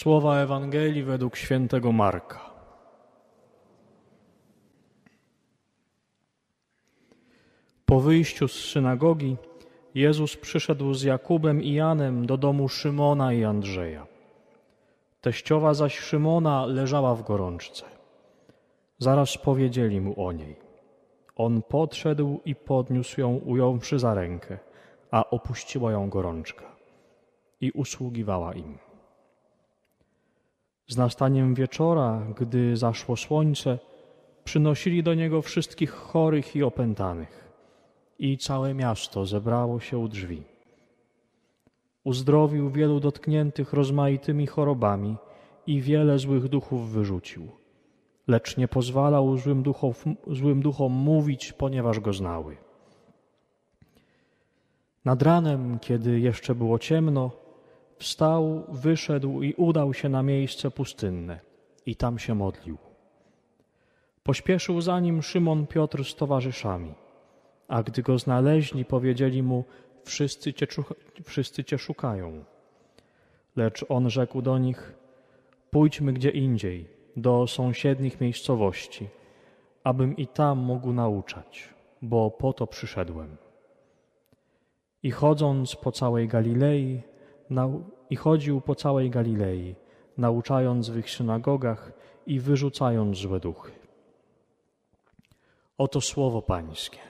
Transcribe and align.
Słowa 0.00 0.36
Ewangelii 0.36 1.02
według 1.02 1.36
świętego 1.36 1.92
Marka. 1.92 2.40
Po 7.86 8.00
wyjściu 8.00 8.48
z 8.48 8.64
synagogi 8.64 9.36
Jezus 9.94 10.36
przyszedł 10.36 10.94
z 10.94 11.02
Jakubem 11.02 11.62
i 11.62 11.72
Janem 11.72 12.26
do 12.26 12.36
domu 12.36 12.68
Szymona 12.68 13.32
i 13.32 13.44
Andrzeja. 13.44 14.06
Teściowa 15.20 15.74
zaś 15.74 15.98
Szymona 15.98 16.66
leżała 16.66 17.14
w 17.14 17.22
gorączce. 17.22 17.84
Zaraz 18.98 19.38
powiedzieli 19.38 20.00
mu 20.00 20.26
o 20.26 20.32
niej. 20.32 20.56
On 21.36 21.62
podszedł 21.62 22.40
i 22.44 22.54
podniósł 22.54 23.20
ją, 23.20 23.36
ująwszy 23.36 23.98
za 23.98 24.14
rękę, 24.14 24.58
a 25.10 25.30
opuściła 25.30 25.92
ją 25.92 26.10
gorączka 26.10 26.64
i 27.60 27.70
usługiwała 27.70 28.54
im. 28.54 28.89
Z 30.90 30.96
nastaniem 30.96 31.54
wieczora, 31.54 32.22
gdy 32.38 32.76
zaszło 32.76 33.16
słońce, 33.16 33.78
przynosili 34.44 35.02
do 35.02 35.14
niego 35.14 35.42
wszystkich 35.42 35.90
chorych 35.90 36.56
i 36.56 36.62
opętanych, 36.62 37.52
i 38.18 38.38
całe 38.38 38.74
miasto 38.74 39.26
zebrało 39.26 39.80
się 39.80 39.98
u 39.98 40.08
drzwi. 40.08 40.42
Uzdrowił 42.04 42.70
wielu 42.70 43.00
dotkniętych 43.00 43.72
rozmaitymi 43.72 44.46
chorobami 44.46 45.16
i 45.66 45.80
wiele 45.80 46.18
złych 46.18 46.48
duchów 46.48 46.90
wyrzucił, 46.90 47.48
lecz 48.28 48.56
nie 48.56 48.68
pozwalał 48.68 49.36
złym 49.36 49.62
duchom, 49.62 49.92
złym 50.30 50.62
duchom 50.62 50.92
mówić, 50.92 51.52
ponieważ 51.52 52.00
go 52.00 52.12
znały. 52.12 52.56
Nad 55.04 55.22
ranem, 55.22 55.78
kiedy 55.78 56.20
jeszcze 56.20 56.54
było 56.54 56.78
ciemno, 56.78 57.39
Wstał, 58.00 58.64
wyszedł 58.68 59.42
i 59.42 59.54
udał 59.54 59.94
się 59.94 60.08
na 60.08 60.22
miejsce 60.22 60.70
pustynne 60.70 61.40
i 61.86 61.96
tam 61.96 62.18
się 62.18 62.34
modlił. 62.34 62.78
Pośpieszył 64.22 64.80
za 64.80 65.00
nim 65.00 65.22
Szymon 65.22 65.66
Piotr 65.66 66.04
z 66.04 66.14
towarzyszami, 66.14 66.94
a 67.68 67.82
gdy 67.82 68.02
go 68.02 68.18
znaleźli, 68.18 68.84
powiedzieli 68.84 69.42
mu: 69.42 69.64
Wszyscy 70.04 70.52
cię, 70.52 70.66
wszyscy 71.24 71.64
cię 71.64 71.78
szukają. 71.78 72.44
Lecz 73.56 73.84
on 73.88 74.10
rzekł 74.10 74.42
do 74.42 74.58
nich: 74.58 74.94
Pójdźmy 75.70 76.12
gdzie 76.12 76.30
indziej, 76.30 76.88
do 77.16 77.46
sąsiednich 77.46 78.20
miejscowości, 78.20 79.08
abym 79.84 80.16
i 80.16 80.26
tam 80.26 80.58
mógł 80.58 80.92
nauczać, 80.92 81.68
bo 82.02 82.30
po 82.30 82.52
to 82.52 82.66
przyszedłem. 82.66 83.36
I 85.02 85.10
chodząc 85.10 85.76
po 85.76 85.92
całej 85.92 86.28
Galilei, 86.28 87.09
i 88.10 88.16
chodził 88.16 88.60
po 88.60 88.74
całej 88.74 89.10
Galilei, 89.10 89.74
nauczając 90.18 90.90
w 90.90 90.98
ich 90.98 91.10
synagogach 91.10 91.92
i 92.26 92.40
wyrzucając 92.40 93.18
złe 93.18 93.40
duchy. 93.40 93.72
Oto 95.78 96.00
słowo 96.00 96.42
Pańskie. 96.42 97.09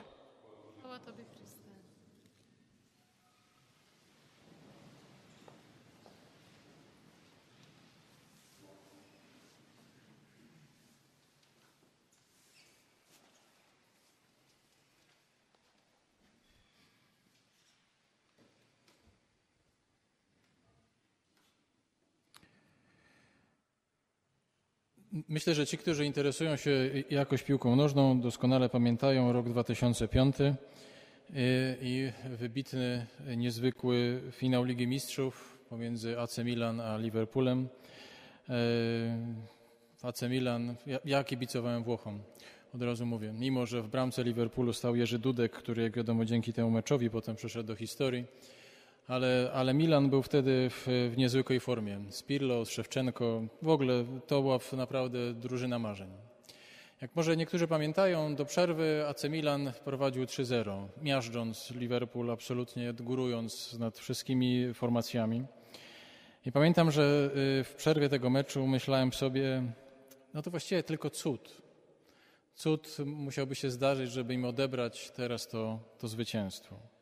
Myślę, 25.12 25.55
że 25.55 25.66
ci, 25.66 25.78
którzy 25.78 26.06
interesują 26.06 26.56
się 26.56 26.91
jakoś 27.11 27.42
piłką 27.42 27.77
nożną, 27.77 28.20
doskonale 28.20 28.69
pamiętają 28.69 29.33
rok 29.33 29.48
2005 29.48 30.36
y, 30.40 30.55
i 31.83 32.12
wybitny, 32.39 33.07
niezwykły 33.36 34.23
finał 34.30 34.64
Ligi 34.64 34.86
Mistrzów 34.86 35.58
pomiędzy 35.68 36.20
AC 36.20 36.39
Milan 36.39 36.80
a 36.80 36.96
Liverpoolem. 36.96 37.68
Y, 38.48 38.52
AC 40.02 40.23
Milan, 40.23 40.74
ja, 41.05 41.24
kibicowałem 41.24 41.83
Włochom, 41.83 42.20
od 42.74 42.83
razu 42.83 43.06
mówię, 43.06 43.33
mimo 43.33 43.67
że 43.67 43.83
w 43.83 43.89
bramce 43.89 44.24
Liverpoolu 44.24 44.73
stał 44.73 44.96
Jerzy 44.96 45.18
Dudek, 45.18 45.52
który 45.52 45.83
jak 45.83 45.96
wiadomo 45.96 46.24
dzięki 46.24 46.52
temu 46.52 46.70
meczowi 46.70 47.11
potem 47.11 47.36
przeszedł 47.36 47.67
do 47.67 47.77
historii, 47.77 48.24
ale, 49.11 49.51
ale 49.55 49.75
Milan 49.75 50.11
był 50.11 50.23
wtedy 50.23 50.71
w, 50.71 51.11
w 51.13 51.17
niezwykłej 51.17 51.61
formie. 51.61 52.01
Spirlo, 52.11 52.65
Szewczenko, 52.65 53.43
w 53.63 53.69
ogóle 53.69 54.05
to 54.27 54.43
była 54.43 54.59
naprawdę 54.73 55.35
drużyna 55.35 55.79
marzeń. 55.79 56.11
Jak 57.01 57.17
może 57.17 57.37
niektórzy 57.37 57.69
pamiętają, 57.69 58.35
do 58.35 58.45
przerwy 58.45 59.05
AC 59.09 59.25
Milan 59.25 59.73
prowadził 59.85 60.25
3-0, 60.25 60.87
miażdżąc 61.03 61.71
Liverpool, 61.71 62.31
absolutnie 62.31 62.93
górując 62.93 63.79
nad 63.79 63.98
wszystkimi 63.98 64.75
formacjami. 64.75 65.45
I 66.47 66.53
pamiętam, 66.53 66.91
że 66.91 67.31
y, 67.61 67.65
w 67.65 67.75
przerwie 67.77 68.09
tego 68.09 68.31
meczu 68.31 68.67
myślałem 68.67 69.13
sobie, 69.13 69.63
no 70.35 70.42
to 70.42 70.51
właściwie 70.51 70.83
tylko 70.83 71.11
cud. 71.11 71.63
Cud 72.55 72.97
musiałby 73.07 73.55
się 73.55 73.71
zdarzyć, 73.71 74.11
żeby 74.11 74.35
im 74.35 74.45
odebrać 74.45 75.11
teraz 75.11 75.48
to, 75.48 75.79
to 75.98 76.09
zwycięstwo. 76.09 76.99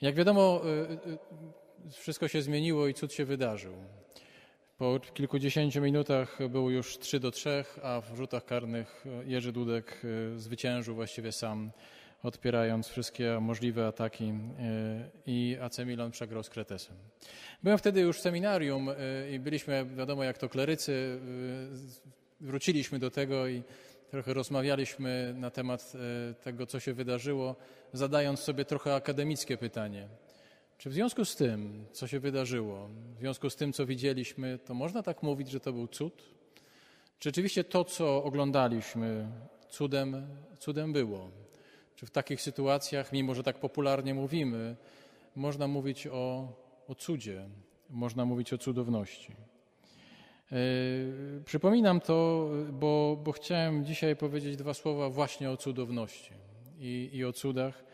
Jak 0.00 0.14
wiadomo, 0.14 0.62
y, 0.64 1.88
y, 1.88 1.92
wszystko 1.92 2.28
się 2.28 2.42
zmieniło 2.42 2.88
i 2.88 2.94
cud 2.94 3.12
się 3.12 3.24
wydarzył. 3.24 3.72
Po 4.78 5.00
kilkudziesięciu 5.14 5.80
minutach 5.80 6.38
było 6.48 6.70
już 6.70 6.98
3 6.98 7.20
do 7.20 7.30
3, 7.30 7.64
a 7.82 8.00
w 8.00 8.16
rzutach 8.16 8.44
karnych 8.44 9.04
Jerzy 9.24 9.52
Dudek 9.52 10.04
y, 10.04 10.38
zwyciężył 10.38 10.94
właściwie 10.94 11.32
sam, 11.32 11.70
odpierając 12.22 12.88
wszystkie 12.88 13.40
możliwe 13.40 13.86
ataki 13.86 14.32
i 15.26 15.56
AC 15.60 15.78
Milan 15.78 16.10
przegrał 16.10 16.42
z 16.42 16.50
Kretesem. 16.50 16.96
Byłem 17.62 17.78
wtedy 17.78 18.00
już 18.00 18.18
w 18.18 18.20
seminarium 18.20 18.88
i 19.30 19.38
byliśmy, 19.38 19.86
wiadomo 19.96 20.24
jak 20.24 20.38
to 20.38 20.48
klerycy, 20.48 21.20
wróciliśmy 22.40 22.98
do 22.98 23.10
tego 23.10 23.48
i 23.48 23.62
trochę 24.10 24.34
rozmawialiśmy 24.34 25.34
na 25.36 25.50
temat 25.50 25.92
tego, 26.42 26.66
co 26.66 26.80
się 26.80 26.94
wydarzyło 26.94 27.56
zadając 27.92 28.40
sobie 28.40 28.64
trochę 28.64 28.94
akademickie 28.94 29.56
pytanie. 29.56 30.08
Czy 30.78 30.90
w 30.90 30.92
związku 30.92 31.24
z 31.24 31.36
tym, 31.36 31.86
co 31.92 32.06
się 32.06 32.20
wydarzyło, 32.20 32.88
w 33.16 33.18
związku 33.18 33.50
z 33.50 33.56
tym, 33.56 33.72
co 33.72 33.86
widzieliśmy, 33.86 34.58
to 34.58 34.74
można 34.74 35.02
tak 35.02 35.22
mówić, 35.22 35.50
że 35.50 35.60
to 35.60 35.72
był 35.72 35.88
cud? 35.88 36.22
Czy 37.18 37.28
rzeczywiście 37.28 37.64
to, 37.64 37.84
co 37.84 38.24
oglądaliśmy, 38.24 39.28
cudem, 39.68 40.26
cudem 40.58 40.92
było? 40.92 41.30
Czy 41.94 42.06
w 42.06 42.10
takich 42.10 42.42
sytuacjach, 42.42 43.12
mimo 43.12 43.34
że 43.34 43.42
tak 43.42 43.58
popularnie 43.60 44.14
mówimy, 44.14 44.76
można 45.36 45.68
mówić 45.68 46.06
o, 46.06 46.52
o 46.88 46.94
cudzie, 46.94 47.48
można 47.90 48.24
mówić 48.24 48.52
o 48.52 48.58
cudowności? 48.58 49.36
Yy, 50.52 51.42
przypominam 51.44 52.00
to, 52.00 52.48
bo, 52.72 53.18
bo 53.24 53.32
chciałem 53.32 53.84
dzisiaj 53.84 54.16
powiedzieć 54.16 54.56
dwa 54.56 54.74
słowa 54.74 55.10
właśnie 55.10 55.50
o 55.50 55.56
cudowności 55.56 56.32
i, 56.78 57.10
i 57.12 57.24
o 57.24 57.32
cudach. 57.32 57.84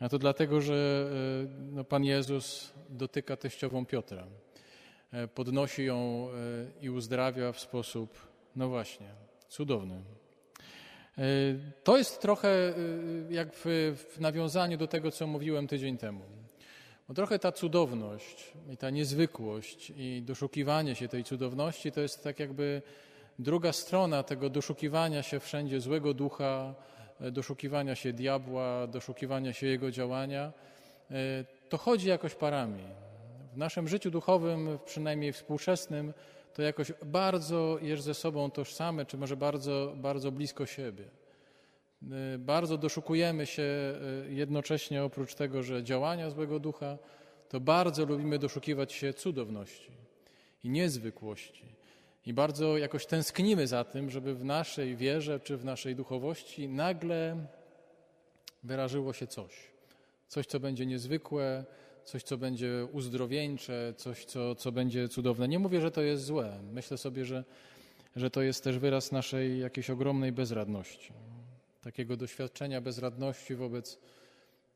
A 0.00 0.08
to 0.08 0.18
dlatego, 0.18 0.60
że 0.60 1.10
e, 1.44 1.72
no, 1.72 1.84
Pan 1.84 2.04
Jezus 2.04 2.72
dotyka 2.88 3.36
teściową 3.36 3.86
Piotra. 3.86 4.26
E, 5.12 5.28
podnosi 5.28 5.84
ją 5.84 6.28
i 6.80 6.90
uzdrawia 6.90 7.52
w 7.52 7.60
sposób, 7.60 8.18
no 8.56 8.68
właśnie, 8.68 9.06
cudowny. 9.48 10.02
To 11.84 11.96
jest 11.96 12.20
trochę 12.20 12.74
jak 13.30 13.54
w, 13.54 13.64
w 13.96 14.20
nawiązaniu 14.20 14.78
do 14.78 14.86
tego, 14.86 15.10
co 15.10 15.26
mówiłem 15.26 15.66
tydzień 15.66 15.98
temu. 15.98 16.24
Bo 17.08 17.14
trochę 17.14 17.38
ta 17.38 17.52
cudowność 17.52 18.52
i 18.70 18.76
ta 18.76 18.90
niezwykłość 18.90 19.92
i 19.96 20.22
doszukiwanie 20.22 20.94
się 20.94 21.08
tej 21.08 21.24
cudowności 21.24 21.92
to 21.92 22.00
jest 22.00 22.24
tak 22.24 22.40
jakby 22.40 22.82
druga 23.38 23.72
strona 23.72 24.22
tego 24.22 24.50
doszukiwania 24.50 25.22
się 25.22 25.40
wszędzie 25.40 25.80
złego 25.80 26.14
ducha, 26.14 26.74
E, 27.20 27.30
doszukiwania 27.30 27.94
się 27.94 28.12
diabła, 28.12 28.86
doszukiwania 28.86 29.52
się 29.52 29.66
jego 29.66 29.90
działania, 29.90 30.52
e, 31.10 31.14
to 31.68 31.78
chodzi 31.78 32.08
jakoś 32.08 32.34
parami. 32.34 32.84
W 33.52 33.56
naszym 33.56 33.88
życiu 33.88 34.10
duchowym, 34.10 34.78
przynajmniej 34.84 35.32
współczesnym, 35.32 36.12
to 36.54 36.62
jakoś 36.62 36.92
bardzo 37.04 37.78
jest 37.82 38.02
ze 38.02 38.14
sobą 38.14 38.50
tożsame, 38.50 39.06
czy 39.06 39.16
może 39.16 39.36
bardzo, 39.36 39.92
bardzo 39.96 40.32
blisko 40.32 40.66
siebie. 40.66 41.04
E, 42.12 42.38
bardzo 42.38 42.78
doszukujemy 42.78 43.46
się 43.46 43.94
jednocześnie, 44.28 45.04
oprócz 45.04 45.34
tego, 45.34 45.62
że 45.62 45.82
działania 45.82 46.30
złego 46.30 46.60
ducha, 46.60 46.98
to 47.48 47.60
bardzo 47.60 48.04
lubimy 48.04 48.38
doszukiwać 48.38 48.92
się 48.92 49.14
cudowności 49.14 49.90
i 50.64 50.68
niezwykłości. 50.68 51.64
I 52.26 52.32
bardzo 52.32 52.78
jakoś 52.78 53.06
tęsknimy 53.06 53.66
za 53.66 53.84
tym, 53.84 54.10
żeby 54.10 54.34
w 54.34 54.44
naszej 54.44 54.96
wierze 54.96 55.40
czy 55.40 55.56
w 55.56 55.64
naszej 55.64 55.96
duchowości 55.96 56.68
nagle 56.68 57.46
wyrażyło 58.62 59.12
się 59.12 59.26
coś. 59.26 59.52
Coś, 60.28 60.46
co 60.46 60.60
będzie 60.60 60.86
niezwykłe, 60.86 61.64
coś, 62.04 62.22
co 62.22 62.38
będzie 62.38 62.86
uzdrowieńcze, 62.92 63.94
coś, 63.96 64.24
co, 64.24 64.54
co 64.54 64.72
będzie 64.72 65.08
cudowne. 65.08 65.48
Nie 65.48 65.58
mówię, 65.58 65.80
że 65.80 65.90
to 65.90 66.02
jest 66.02 66.24
złe. 66.24 66.60
Myślę 66.72 66.98
sobie, 66.98 67.24
że, 67.24 67.44
że 68.16 68.30
to 68.30 68.42
jest 68.42 68.64
też 68.64 68.78
wyraz 68.78 69.12
naszej 69.12 69.60
jakiejś 69.60 69.90
ogromnej 69.90 70.32
bezradności. 70.32 71.12
Takiego 71.84 72.16
doświadczenia 72.16 72.80
bezradności 72.80 73.54
wobec, 73.54 73.98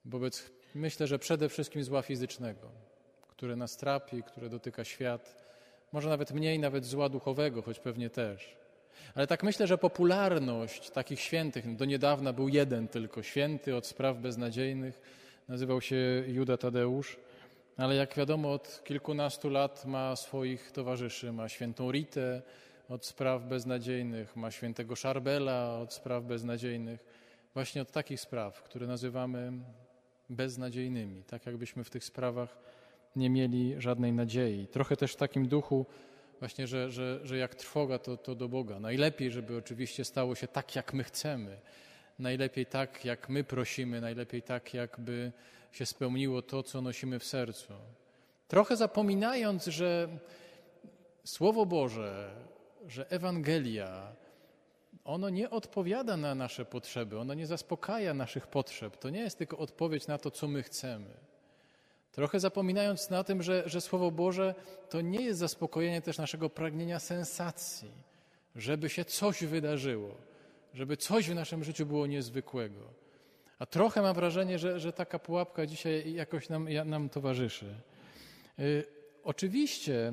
wobec 0.05 0.51
myślę, 0.75 1.07
że 1.07 1.19
przede 1.19 1.49
wszystkim 1.49 1.85
zła 1.85 2.03
fizycznego, 2.03 2.71
które 3.29 3.57
nas 3.57 3.77
trapi, 3.77 4.23
które 4.23 4.49
dotyka 4.49 4.85
świat. 4.85 5.37
Może 5.93 6.09
nawet 6.09 6.33
mniej, 6.33 6.59
nawet 6.59 6.85
zła 6.85 7.09
duchowego, 7.09 7.63
choć 7.63 7.79
pewnie 7.79 8.11
też. 8.11 8.57
Ale 9.15 9.27
tak 9.27 9.43
myślę, 9.43 9.67
że 9.67 9.79
popularność 9.79 10.91
takich 10.91 11.21
świętych, 11.21 11.77
do 11.77 11.85
niedawna 11.85 12.33
był 12.33 12.49
jeden 12.49 12.89
tylko 12.89 13.23
święty 13.23 13.77
od 13.77 13.87
spraw 13.87 14.17
beznadziejnych, 14.17 15.01
nazywał 15.49 15.81
się 15.81 16.25
Juda 16.27 16.57
Tadeusz, 16.57 17.17
ale 17.77 17.95
jak 17.95 18.15
wiadomo 18.15 18.53
od 18.53 18.85
kilkunastu 18.85 19.51
lat 19.51 19.85
ma 19.85 20.17
swoich 20.17 20.73
towarzyszy, 20.73 21.33
ma 21.33 21.49
świętą 21.49 21.93
Ritę 21.93 22.43
od 22.89 23.07
spraw 23.07 23.45
beznadziejnych, 23.45 24.37
ma 24.37 24.51
świętego 24.51 24.97
Szarbela 24.97 25.79
od 25.79 25.93
spraw 25.93 26.25
beznadziejnych, 26.25 27.05
właśnie 27.55 27.83
od 27.83 27.91
takich 27.91 28.21
spraw, 28.21 28.63
które 28.63 28.87
nazywamy 28.87 29.53
beznadziejnymi, 30.31 31.25
tak 31.25 31.47
jakbyśmy 31.47 31.85
w 31.85 31.91
tych 31.91 32.05
sprawach 32.05 32.59
nie 33.17 33.31
mieli 33.31 33.75
żadnej 33.79 34.13
nadziei. 34.13 34.67
Trochę 34.67 34.97
też 34.97 35.13
w 35.13 35.17
takim 35.17 35.49
duchu 35.49 35.87
właśnie, 36.39 36.67
że, 36.67 36.91
że, 36.91 37.21
że 37.25 37.39
jak 37.39 37.55
trwoga, 37.55 37.99
to, 37.99 38.17
to 38.17 38.35
do 38.35 38.49
Boga. 38.49 38.81
Najlepiej, 38.81 39.31
żeby 39.31 39.57
oczywiście 39.57 40.05
stało 40.05 40.35
się 40.35 40.49
tak, 40.49 40.77
jak 40.77 40.95
my 40.95 41.05
chcemy. 41.05 41.61
Najlepiej 42.19 42.67
tak, 42.67 43.05
jak 43.05 43.29
my 43.29 43.45
prosimy, 43.45 44.01
najlepiej 44.01 44.43
tak, 44.43 44.75
jakby 44.75 45.33
się 45.73 45.87
spełniło 45.87 46.43
to, 46.43 46.63
co 46.63 46.83
nosimy 46.83 47.19
w 47.19 47.25
sercu. 47.25 47.73
Trochę 48.49 48.77
zapominając, 48.77 49.67
że 49.67 50.09
Słowo 51.25 51.67
Boże, 51.67 52.31
że 52.89 53.11
Ewangelia, 53.11 54.17
ono 55.05 55.31
nie 55.31 55.51
odpowiada 55.51 56.17
na 56.17 56.35
nasze 56.35 56.65
potrzeby, 56.65 57.19
ono 57.19 57.35
nie 57.35 57.47
zaspokaja 57.47 58.15
naszych 58.15 58.47
potrzeb. 58.47 58.97
To 58.97 59.11
nie 59.11 59.21
jest 59.21 59.39
tylko 59.39 59.59
odpowiedź 59.59 60.07
na 60.07 60.19
to, 60.19 60.31
co 60.31 60.49
my 60.49 60.63
chcemy. 60.63 61.11
Trochę 62.13 62.41
zapominając 62.41 63.11
na 63.11 63.25
tym, 63.25 63.43
że, 63.43 63.63
że 63.67 63.81
Słowo 63.81 64.11
Boże 64.11 64.55
to 64.89 65.01
nie 65.01 65.23
jest 65.23 65.39
zaspokojenie 65.39 66.03
też 66.03 66.19
naszego 66.19 66.51
pragnienia 66.51 66.99
sensacji, 66.99 67.91
żeby 68.57 68.89
się 68.89 69.05
coś 69.05 69.45
wydarzyło, 69.45 70.15
żeby 70.75 70.97
coś 70.97 71.31
w 71.31 71.35
naszym 71.35 71.65
życiu 71.65 71.87
było 71.87 72.07
niezwykłego. 72.07 72.81
A 73.59 73.67
trochę 73.67 74.03
mam 74.03 74.15
wrażenie, 74.15 74.59
że, 74.59 74.81
że 74.81 74.93
taka 74.93 75.19
pułapka 75.19 75.67
dzisiaj 75.67 76.13
jakoś 76.13 76.49
nam, 76.49 76.69
nam 76.85 77.09
towarzyszy. 77.09 77.75
Yy, 78.59 78.85
oczywiście 79.25 80.13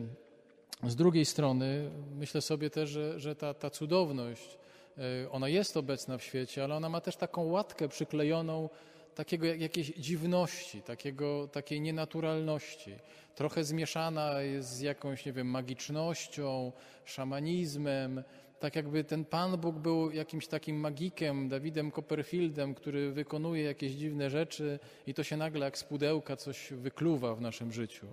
z 0.83 0.95
drugiej 0.95 1.25
strony 1.25 1.92
myślę 2.16 2.42
sobie 2.42 2.69
też, 2.69 2.89
że, 2.89 3.19
że 3.19 3.36
ta, 3.36 3.54
ta 3.54 3.69
cudowność, 3.69 4.57
yy, 4.98 5.04
ona 5.31 5.50
jest 5.50 5.77
obecna 5.77 6.18
w 6.18 6.24
świecie, 6.24 6.63
ale 6.63 6.75
ona 6.75 6.89
ma 6.89 7.01
też 7.01 7.16
taką 7.16 7.44
łatkę 7.44 7.88
przyklejoną 7.88 8.69
takiego 9.16 9.45
jakiejś 9.45 9.88
dziwności, 9.88 10.81
takiego, 10.81 11.48
takiej 11.48 11.81
nienaturalności. 11.81 12.95
Trochę 13.36 13.63
zmieszana 13.63 14.42
jest 14.42 14.69
z 14.69 14.81
jakąś, 14.81 15.25
nie 15.25 15.33
wiem, 15.33 15.48
magicznością, 15.48 16.72
szamanizmem. 17.06 18.24
Tak 18.60 18.75
jakby 18.75 19.04
ten 19.04 19.25
Pan 19.25 19.57
Bóg 19.57 19.75
był 19.75 20.12
jakimś 20.12 20.48
takim 20.48 20.80
magikiem, 20.80 21.50
Dawidem 21.50 21.92
Copperfieldem, 21.92 22.75
który 22.75 23.12
wykonuje 23.12 23.63
jakieś 23.63 23.92
dziwne 23.92 24.30
rzeczy 24.30 24.80
i 25.07 25.13
to 25.13 25.24
się 25.24 25.38
nagle 25.38 25.66
jak 25.66 25.77
z 25.77 25.83
pudełka 25.83 26.36
coś 26.36 26.74
wykluwa 26.74 27.36
w 27.36 27.42
naszym 27.42 27.72
życiu. 27.72 28.07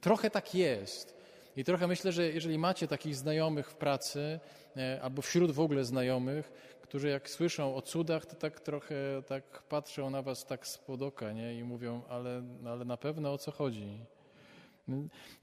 Trochę 0.00 0.30
tak 0.30 0.54
jest. 0.54 1.15
I 1.56 1.64
trochę 1.64 1.86
myślę, 1.86 2.12
że 2.12 2.32
jeżeli 2.32 2.58
macie 2.58 2.88
takich 2.88 3.16
znajomych 3.16 3.70
w 3.70 3.74
pracy, 3.74 4.40
e, 4.76 5.00
albo 5.02 5.22
wśród 5.22 5.50
w 5.50 5.60
ogóle 5.60 5.84
znajomych, 5.84 6.52
którzy 6.82 7.08
jak 7.08 7.30
słyszą 7.30 7.74
o 7.74 7.82
cudach, 7.82 8.26
to 8.26 8.36
tak 8.36 8.60
trochę 8.60 8.94
tak 9.26 9.62
patrzą 9.62 10.10
na 10.10 10.22
was 10.22 10.46
tak 10.46 10.66
z 10.66 10.80
oka, 11.00 11.32
nie? 11.32 11.54
I 11.54 11.64
mówią, 11.64 12.02
ale, 12.08 12.42
ale 12.66 12.84
na 12.84 12.96
pewno 12.96 13.32
o 13.32 13.38
co 13.38 13.50
chodzi. 13.50 13.98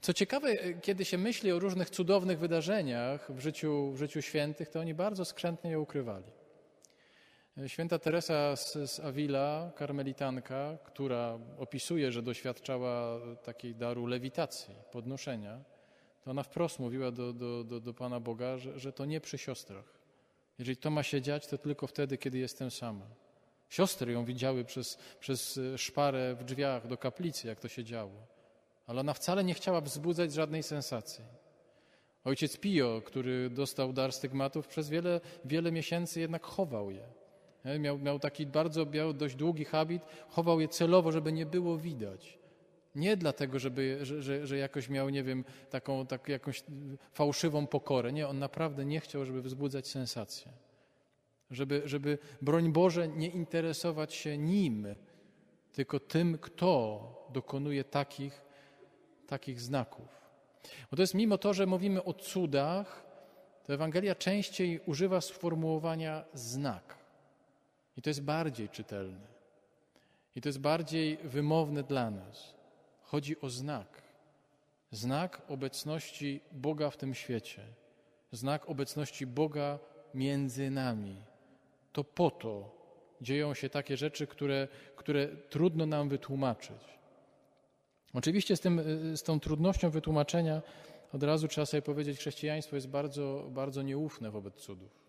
Co 0.00 0.12
ciekawe, 0.12 0.54
kiedy 0.82 1.04
się 1.04 1.18
myśli 1.18 1.52
o 1.52 1.58
różnych 1.58 1.90
cudownych 1.90 2.38
wydarzeniach 2.38 3.32
w 3.32 3.40
życiu, 3.40 3.92
w 3.92 3.98
życiu 3.98 4.22
świętych, 4.22 4.68
to 4.68 4.80
oni 4.80 4.94
bardzo 4.94 5.24
skrzętnie 5.24 5.70
je 5.70 5.80
ukrywali. 5.80 6.24
Święta 7.66 7.98
Teresa 7.98 8.56
z, 8.56 8.90
z 8.90 9.00
Avila, 9.00 9.72
karmelitanka, 9.76 10.78
która 10.84 11.38
opisuje, 11.58 12.12
że 12.12 12.22
doświadczała 12.22 13.20
takiej 13.44 13.74
daru 13.74 14.06
lewitacji, 14.06 14.74
podnoszenia, 14.92 15.73
to 16.24 16.30
ona 16.30 16.42
wprost 16.42 16.78
mówiła 16.78 17.10
do, 17.10 17.32
do, 17.32 17.64
do, 17.64 17.80
do 17.80 17.94
Pana 17.94 18.20
Boga, 18.20 18.58
że, 18.58 18.78
że 18.78 18.92
to 18.92 19.04
nie 19.04 19.20
przy 19.20 19.38
siostrach. 19.38 19.84
Jeżeli 20.58 20.76
to 20.76 20.90
ma 20.90 21.02
się 21.02 21.22
dziać, 21.22 21.46
to 21.46 21.58
tylko 21.58 21.86
wtedy, 21.86 22.18
kiedy 22.18 22.38
jestem 22.38 22.70
sama. 22.70 23.06
Siostry 23.68 24.12
ją 24.12 24.24
widziały 24.24 24.64
przez, 24.64 24.98
przez 25.20 25.58
e, 25.58 25.78
szparę 25.78 26.34
w 26.34 26.44
drzwiach 26.44 26.86
do 26.86 26.96
kaplicy, 26.96 27.48
jak 27.48 27.60
to 27.60 27.68
się 27.68 27.84
działo. 27.84 28.26
Ale 28.86 29.00
ona 29.00 29.14
wcale 29.14 29.44
nie 29.44 29.54
chciała 29.54 29.80
wzbudzać 29.80 30.32
żadnej 30.32 30.62
sensacji. 30.62 31.24
Ojciec 32.24 32.56
Pio, 32.56 33.02
który 33.04 33.50
dostał 33.50 33.92
dar 33.92 34.12
stygmatów, 34.12 34.66
przez 34.66 34.88
wiele, 34.88 35.20
wiele 35.44 35.72
miesięcy 35.72 36.20
jednak 36.20 36.42
chował 36.42 36.90
je. 36.90 37.04
Miał, 37.78 37.98
miał 37.98 38.18
taki 38.18 38.46
bardzo 38.46 38.86
miał 38.86 39.12
dość 39.12 39.34
długi 39.34 39.64
habit, 39.64 40.02
chował 40.28 40.60
je 40.60 40.68
celowo, 40.68 41.12
żeby 41.12 41.32
nie 41.32 41.46
było 41.46 41.78
widać. 41.78 42.38
Nie 42.94 43.16
dlatego, 43.16 43.58
żeby, 43.58 43.98
że, 44.02 44.22
że, 44.22 44.46
że 44.46 44.56
jakoś 44.56 44.88
miał, 44.88 45.08
nie 45.08 45.22
wiem, 45.22 45.44
taką, 45.70 46.06
tak, 46.06 46.28
jakąś 46.28 46.62
fałszywą 47.12 47.66
pokorę. 47.66 48.12
Nie, 48.12 48.28
on 48.28 48.38
naprawdę 48.38 48.84
nie 48.84 49.00
chciał, 49.00 49.24
żeby 49.24 49.42
wzbudzać 49.42 49.88
sensację. 49.88 50.52
Żeby, 51.50 51.82
żeby, 51.84 52.18
broń 52.42 52.72
Boże, 52.72 53.08
nie 53.08 53.28
interesować 53.28 54.14
się 54.14 54.38
nim, 54.38 54.86
tylko 55.72 56.00
tym, 56.00 56.38
kto 56.38 57.28
dokonuje 57.32 57.84
takich, 57.84 58.42
takich 59.26 59.60
znaków. 59.60 60.08
Bo 60.90 60.96
to 60.96 61.02
jest 61.02 61.14
mimo 61.14 61.38
to, 61.38 61.54
że 61.54 61.66
mówimy 61.66 62.04
o 62.04 62.14
cudach, 62.14 63.04
to 63.66 63.74
Ewangelia 63.74 64.14
częściej 64.14 64.80
używa 64.86 65.20
sformułowania 65.20 66.24
znak. 66.34 66.98
I 67.96 68.02
to 68.02 68.10
jest 68.10 68.22
bardziej 68.22 68.68
czytelne. 68.68 69.26
I 70.36 70.40
to 70.40 70.48
jest 70.48 70.60
bardziej 70.60 71.16
wymowne 71.16 71.82
dla 71.82 72.10
nas. 72.10 72.54
Chodzi 73.04 73.40
o 73.40 73.50
znak. 73.50 74.02
Znak 74.90 75.42
obecności 75.48 76.40
Boga 76.52 76.90
w 76.90 76.96
tym 76.96 77.14
świecie. 77.14 77.62
Znak 78.32 78.68
obecności 78.70 79.26
Boga 79.26 79.78
między 80.14 80.70
nami. 80.70 81.16
To 81.92 82.04
po 82.04 82.30
to 82.30 82.70
dzieją 83.20 83.54
się 83.54 83.68
takie 83.68 83.96
rzeczy, 83.96 84.26
które, 84.26 84.68
które 84.96 85.28
trudno 85.28 85.86
nam 85.86 86.08
wytłumaczyć. 86.08 86.98
Oczywiście 88.14 88.56
z, 88.56 88.60
tym, 88.60 88.80
z 89.16 89.22
tą 89.22 89.40
trudnością 89.40 89.90
wytłumaczenia 89.90 90.62
od 91.12 91.22
razu 91.22 91.48
trzeba 91.48 91.66
sobie 91.66 91.82
powiedzieć, 91.82 92.18
chrześcijaństwo 92.18 92.76
jest 92.76 92.88
bardzo, 92.88 93.46
bardzo 93.50 93.82
nieufne 93.82 94.30
wobec 94.30 94.54
cudów. 94.54 95.03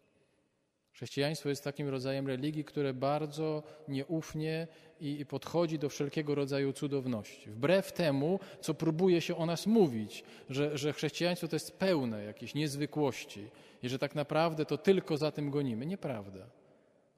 Chrześcijaństwo 0.96 1.50
jest 1.50 1.64
takim 1.64 1.90
rodzajem 1.90 2.28
religii, 2.28 2.64
które 2.64 2.94
bardzo 2.94 3.64
nieufnie 3.88 4.68
i 5.00 5.26
podchodzi 5.26 5.80
do 5.80 5.90
wszelkiego 5.90 6.36
rodzaju 6.36 6.74
cudowności. 6.74 7.50
Wbrew 7.50 7.92
temu, 7.92 8.40
co 8.62 8.74
próbuje 8.74 9.22
się 9.22 9.38
o 9.38 9.46
nas 9.46 9.68
mówić, 9.68 10.24
że, 10.50 10.78
że 10.78 10.94
chrześcijaństwo 10.94 11.48
to 11.48 11.56
jest 11.56 11.80
pełne 11.80 12.24
jakiejś 12.24 12.54
niezwykłości 12.54 13.48
i 13.84 13.90
że 13.90 14.00
tak 14.00 14.16
naprawdę 14.16 14.66
to 14.66 14.78
tylko 14.78 15.18
za 15.18 15.32
tym 15.32 15.52
gonimy. 15.52 15.86
Nieprawda. 15.86 16.46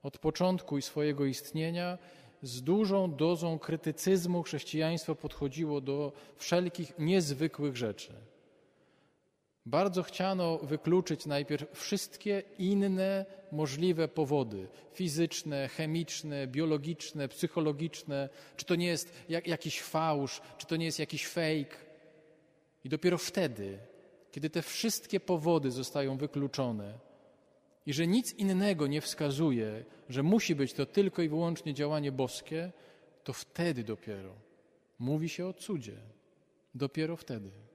Od 0.04 0.18
początku 0.18 0.78
i 0.78 0.82
swojego 0.82 1.26
istnienia 1.26 1.98
z 2.42 2.64
dużą 2.64 3.16
dozą 3.16 3.60
krytycyzmu 3.60 4.44
chrześcijaństwo 4.44 5.16
podchodziło 5.16 5.82
do 5.82 6.12
wszelkich 6.38 7.00
niezwykłych 7.00 7.78
rzeczy. 7.78 8.14
Bardzo 9.68 10.04
chciano 10.04 10.58
wykluczyć 10.58 11.26
najpierw 11.26 11.80
wszystkie 11.80 12.44
inne 12.60 13.26
możliwe 13.52 14.08
powody 14.08 14.68
fizyczne, 14.94 15.68
chemiczne, 15.68 16.48
biologiczne, 16.48 17.28
psychologiczne, 17.28 18.30
czy 18.58 18.66
to 18.66 18.76
nie 18.76 18.88
jest 18.88 19.14
jak, 19.30 19.48
jakiś 19.48 19.82
fałsz, 19.82 20.42
czy 20.58 20.68
to 20.68 20.76
nie 20.76 20.86
jest 20.86 21.00
jakiś 21.00 21.28
fake. 21.28 21.76
I 22.84 22.90
dopiero 22.90 23.18
wtedy, 23.18 23.80
kiedy 24.32 24.50
te 24.50 24.62
wszystkie 24.62 25.20
powody 25.20 25.72
zostają 25.72 26.18
wykluczone 26.18 27.00
i 27.86 27.94
że 27.94 28.08
nic 28.08 28.34
innego 28.34 28.88
nie 28.88 29.02
wskazuje, 29.02 29.86
że 30.10 30.24
musi 30.24 30.56
być 30.56 30.74
to 30.74 30.86
tylko 30.86 31.22
i 31.22 31.30
wyłącznie 31.30 31.74
działanie 31.74 32.12
boskie, 32.12 32.72
to 33.24 33.34
wtedy 33.34 33.84
dopiero 33.84 34.34
mówi 35.00 35.30
się 35.30 35.48
o 35.48 35.54
cudzie. 35.54 35.98
Dopiero 36.76 37.18
wtedy. 37.18 37.67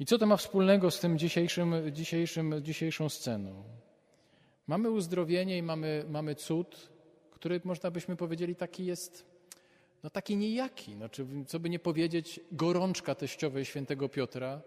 I 0.00 0.06
co 0.06 0.18
to 0.18 0.26
ma 0.26 0.36
wspólnego 0.36 0.90
z 0.90 1.00
tym 1.00 1.18
dzisiejszym, 1.18 1.74
dzisiejszym, 1.92 2.54
dzisiejszą 2.62 3.08
sceną? 3.08 3.64
Mamy 4.66 4.90
uzdrowienie 4.90 5.58
i 5.58 5.62
mamy, 5.62 6.04
mamy 6.08 6.34
cud, 6.34 6.90
który 7.30 7.60
można 7.64 7.90
byśmy 7.90 8.16
powiedzieli 8.16 8.56
taki 8.56 8.86
jest 8.86 9.30
no 10.02 10.10
taki 10.10 10.36
niejaki. 10.36 10.96
No, 10.96 11.08
czy, 11.08 11.26
co 11.46 11.60
by 11.60 11.70
nie 11.70 11.78
powiedzieć, 11.78 12.40
gorączka 12.52 13.14
teściowej 13.14 13.64
świętego 13.64 14.08
Piotra, 14.08 14.62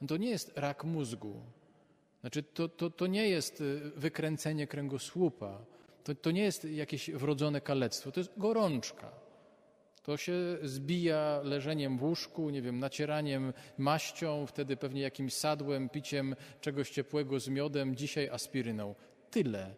no 0.00 0.06
to 0.06 0.16
nie 0.16 0.30
jest 0.30 0.58
rak 0.58 0.84
mózgu. 0.84 1.34
Znaczy, 2.20 2.42
to, 2.42 2.68
to, 2.68 2.90
to 2.90 3.06
nie 3.06 3.28
jest 3.28 3.60
y, 3.60 3.80
wykręcenie 3.96 4.66
kręgosłupa. 4.66 5.58
To, 6.04 6.14
to 6.14 6.30
nie 6.30 6.42
jest 6.42 6.64
jakieś 6.64 7.10
wrodzone 7.10 7.60
kalectwo. 7.60 8.12
To 8.12 8.20
jest 8.20 8.32
gorączka. 8.36 9.27
To 10.08 10.16
się 10.16 10.58
zbija 10.62 11.40
leżeniem 11.44 11.98
w 11.98 12.02
łóżku, 12.02 12.50
nie 12.50 12.62
wiem, 12.62 12.78
nacieraniem 12.78 13.52
maścią, 13.78 14.46
wtedy 14.46 14.76
pewnie 14.76 15.02
jakimś 15.02 15.34
sadłem, 15.34 15.88
piciem 15.88 16.36
czegoś 16.60 16.90
ciepłego 16.90 17.40
z 17.40 17.48
miodem, 17.48 17.96
dzisiaj 17.96 18.28
aspiryną. 18.28 18.94
Tyle. 19.30 19.74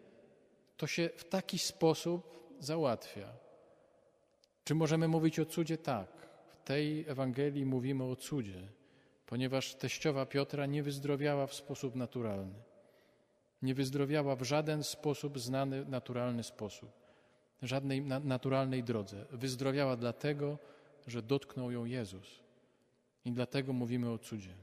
To 0.77 0.87
się 0.87 1.09
w 1.15 1.23
taki 1.23 1.59
sposób 1.59 2.55
załatwia. 2.59 3.33
Czy 4.63 4.75
możemy 4.75 5.07
mówić 5.07 5.39
o 5.39 5.45
cudzie? 5.45 5.77
Tak. 5.77 6.09
W 6.47 6.63
tej 6.63 7.05
Ewangelii 7.07 7.65
mówimy 7.65 8.03
o 8.03 8.15
cudzie, 8.15 8.67
ponieważ 9.25 9.75
teściowa 9.75 10.25
Piotra 10.25 10.65
nie 10.65 10.83
wyzdrowiała 10.83 11.47
w 11.47 11.53
sposób 11.53 11.95
naturalny. 11.95 12.59
Nie 13.61 13.73
wyzdrowiała 13.73 14.35
w 14.35 14.43
żaden 14.43 14.83
sposób 14.83 15.39
znany, 15.39 15.85
naturalny 15.85 16.43
sposób 16.43 17.00
żadnej 17.61 18.01
naturalnej 18.01 18.83
drodze. 18.83 19.25
Wyzdrowiała 19.31 19.95
dlatego, 19.95 20.57
że 21.07 21.21
dotknął 21.21 21.71
ją 21.71 21.85
Jezus. 21.85 22.39
I 23.25 23.31
dlatego 23.31 23.73
mówimy 23.73 24.09
o 24.09 24.17
cudzie. 24.17 24.53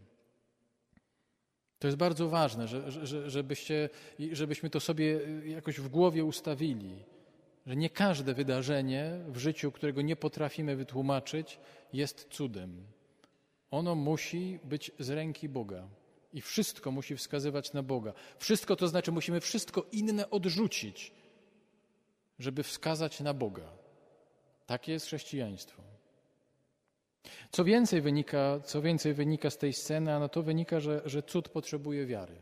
To 1.78 1.88
jest 1.88 1.98
bardzo 1.98 2.28
ważne, 2.28 2.68
że, 2.68 3.06
że, 3.06 3.30
żebyście, 3.30 3.88
żebyśmy 4.32 4.70
to 4.70 4.80
sobie 4.80 5.20
jakoś 5.44 5.80
w 5.80 5.88
głowie 5.88 6.24
ustawili, 6.24 7.04
że 7.66 7.76
nie 7.76 7.90
każde 7.90 8.34
wydarzenie 8.34 9.20
w 9.28 9.38
życiu, 9.38 9.72
którego 9.72 10.02
nie 10.02 10.16
potrafimy 10.16 10.76
wytłumaczyć, 10.76 11.58
jest 11.92 12.28
cudem. 12.30 12.82
Ono 13.70 13.94
musi 13.94 14.58
być 14.64 14.90
z 14.98 15.10
ręki 15.10 15.48
Boga. 15.48 15.88
I 16.32 16.40
wszystko 16.40 16.90
musi 16.90 17.16
wskazywać 17.16 17.72
na 17.72 17.82
Boga. 17.82 18.12
Wszystko 18.38 18.76
to 18.76 18.88
znaczy, 18.88 19.12
musimy 19.12 19.40
wszystko 19.40 19.86
inne 19.92 20.30
odrzucić 20.30 21.12
żeby 22.38 22.62
wskazać 22.62 23.20
na 23.20 23.34
Boga. 23.34 23.70
Takie 24.66 24.92
jest 24.92 25.06
chrześcijaństwo. 25.06 25.82
Co 27.50 27.64
więcej 27.64 28.00
wynika, 28.00 28.60
co 28.64 28.82
więcej 28.82 29.14
wynika 29.14 29.50
z 29.50 29.58
tej 29.58 29.72
sceny, 29.72 30.14
a 30.14 30.18
no 30.18 30.28
to 30.28 30.42
wynika, 30.42 30.80
że, 30.80 31.02
że 31.04 31.22
cud 31.22 31.48
potrzebuje 31.48 32.06
wiary. 32.06 32.36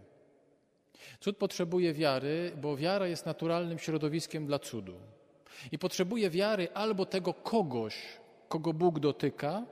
Cud 1.20 1.36
potrzebuje 1.36 1.92
wiary, 1.92 2.52
bo 2.56 2.76
wiara 2.76 3.06
jest 3.06 3.26
naturalnym 3.26 3.78
środowiskiem 3.78 4.46
dla 4.46 4.58
cudu. 4.58 4.94
I 5.72 5.78
potrzebuje 5.78 6.30
wiary 6.30 6.68
albo 6.74 7.06
tego 7.06 7.34
kogoś, 7.34 7.96
kogo 8.48 8.72
Bóg 8.72 9.00
dotyka, 9.00 9.66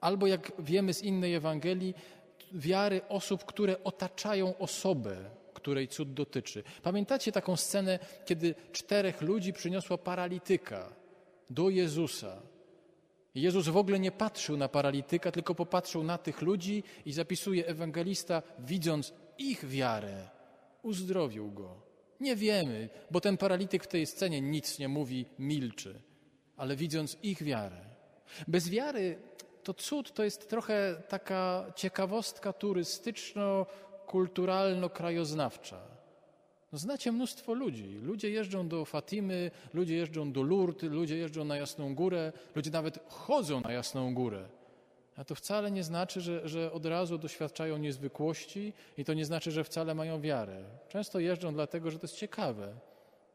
albo 0.00 0.26
jak 0.26 0.52
wiemy 0.58 0.94
z 0.94 1.02
innej 1.02 1.34
Ewangelii, 1.34 1.94
wiary 2.52 3.00
osób, 3.08 3.44
które 3.44 3.84
otaczają 3.84 4.58
osobę, 4.58 5.16
której 5.58 5.88
cud 5.88 6.14
dotyczy. 6.14 6.62
Pamiętacie 6.82 7.32
taką 7.32 7.56
scenę, 7.56 7.98
kiedy 8.24 8.54
czterech 8.72 9.22
ludzi 9.22 9.52
przyniosło 9.52 9.98
paralityka 9.98 10.92
do 11.50 11.70
Jezusa. 11.70 12.42
Jezus 13.34 13.68
w 13.68 13.76
ogóle 13.76 13.98
nie 13.98 14.12
patrzył 14.12 14.56
na 14.56 14.68
paralityka, 14.68 15.32
tylko 15.32 15.54
popatrzył 15.54 16.02
na 16.02 16.18
tych 16.18 16.42
ludzi 16.42 16.82
i 17.06 17.12
zapisuje 17.12 17.66
ewangelista, 17.66 18.42
widząc 18.58 19.12
ich 19.38 19.68
wiarę, 19.68 20.28
uzdrowił 20.82 21.50
go. 21.52 21.82
Nie 22.20 22.36
wiemy, 22.36 22.88
bo 23.10 23.20
ten 23.20 23.36
paralityk 23.36 23.84
w 23.84 23.86
tej 23.86 24.06
scenie 24.06 24.40
nic 24.40 24.78
nie 24.78 24.88
mówi, 24.88 25.26
milczy, 25.38 26.02
ale 26.56 26.76
widząc 26.76 27.18
ich 27.22 27.42
wiarę. 27.42 27.80
Bez 28.48 28.68
wiary 28.68 29.18
to 29.62 29.74
cud 29.74 30.14
to 30.14 30.24
jest 30.24 30.48
trochę 30.48 31.02
taka 31.08 31.72
ciekawostka 31.76 32.52
turystyczno 32.52 33.66
kulturalno-krajoznawcza. 34.08 35.78
No 36.72 36.78
znacie 36.78 37.12
mnóstwo 37.12 37.54
ludzi. 37.54 38.00
Ludzie 38.02 38.30
jeżdżą 38.30 38.68
do 38.68 38.84
Fatimy, 38.84 39.50
ludzie 39.74 39.96
jeżdżą 39.96 40.32
do 40.32 40.42
Lourdes, 40.42 40.90
ludzie 40.90 41.16
jeżdżą 41.16 41.44
na 41.44 41.56
Jasną 41.56 41.94
Górę, 41.94 42.32
ludzie 42.54 42.70
nawet 42.70 42.98
chodzą 43.08 43.60
na 43.60 43.72
Jasną 43.72 44.14
Górę. 44.14 44.48
A 45.16 45.24
to 45.24 45.34
wcale 45.34 45.70
nie 45.70 45.84
znaczy, 45.84 46.20
że, 46.20 46.48
że 46.48 46.72
od 46.72 46.86
razu 46.86 47.18
doświadczają 47.18 47.78
niezwykłości 47.78 48.72
i 48.98 49.04
to 49.04 49.14
nie 49.14 49.24
znaczy, 49.24 49.50
że 49.50 49.64
wcale 49.64 49.94
mają 49.94 50.20
wiarę. 50.20 50.64
Często 50.88 51.20
jeżdżą 51.20 51.54
dlatego, 51.54 51.90
że 51.90 51.98
to 51.98 52.04
jest 52.04 52.16
ciekawe. 52.16 52.74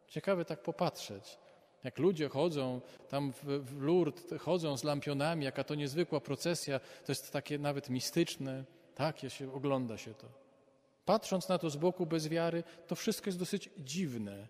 Ciekawe 0.08 0.46
tak 0.46 0.64
popatrzeć. 0.64 1.38
Jak 1.84 2.00
ludzie 2.00 2.30
chodzą 2.30 2.82
tam 3.10 3.34
w, 3.34 3.44
w 3.44 3.82
Lourdes, 3.82 4.34
chodzą 4.40 4.78
z 4.78 4.84
lampionami, 4.84 5.46
jaka 5.46 5.64
to 5.64 5.76
niezwykła 5.76 6.20
procesja, 6.20 6.80
to 6.80 7.12
jest 7.12 7.32
takie 7.32 7.60
nawet 7.60 7.90
mistyczne. 7.90 8.64
Takie 8.96 9.30
się 9.30 9.54
ogląda 9.54 9.98
się 9.98 10.14
to. 10.14 10.43
Patrząc 11.06 11.50
na 11.50 11.58
to 11.58 11.70
z 11.70 11.76
boku 11.78 12.06
bez 12.06 12.28
wiary, 12.28 12.64
to 12.88 12.96
wszystko 12.96 13.28
jest 13.28 13.40
dosyć 13.40 13.70
dziwne. 13.78 14.48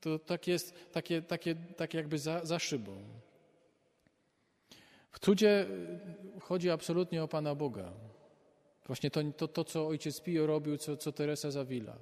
To 0.00 0.18
tak 0.18 0.46
jest, 0.46 0.74
takie, 0.92 1.22
takie, 1.22 1.54
takie 1.54 1.98
jakby 1.98 2.18
za, 2.18 2.44
za 2.44 2.58
szybą. 2.58 2.96
W 5.12 5.18
cudzie 5.18 5.66
chodzi 6.40 6.70
absolutnie 6.70 7.22
o 7.22 7.28
Pana 7.28 7.54
Boga. 7.54 7.92
Właśnie 8.86 9.10
to, 9.10 9.20
to, 9.36 9.48
to 9.48 9.64
co 9.64 9.86
ojciec 9.86 10.20
Pio 10.20 10.46
robił, 10.46 10.76
co, 10.76 10.96
co 10.96 11.12
Teresa 11.12 11.50
Zawila. 11.50 11.96